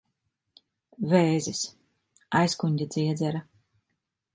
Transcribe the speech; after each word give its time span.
Vēzis. 1.11 1.61
Aizkuņģa 2.43 2.93
dziedzera. 2.97 3.49